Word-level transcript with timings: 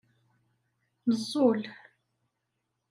Neẓẓul. 1.07 1.61